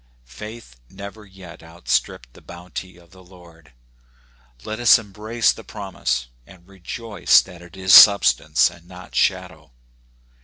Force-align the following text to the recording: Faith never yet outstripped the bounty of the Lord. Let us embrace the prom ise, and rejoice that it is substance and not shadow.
Faith 0.25 0.77
never 0.89 1.25
yet 1.27 1.61
outstripped 1.61 2.33
the 2.33 2.41
bounty 2.41 2.97
of 2.97 3.11
the 3.11 3.23
Lord. 3.23 3.71
Let 4.63 4.79
us 4.79 4.97
embrace 4.97 5.51
the 5.53 5.63
prom 5.63 5.95
ise, 5.95 6.25
and 6.47 6.67
rejoice 6.67 7.39
that 7.41 7.61
it 7.61 7.77
is 7.77 7.93
substance 7.93 8.71
and 8.71 8.87
not 8.87 9.13
shadow. 9.13 9.71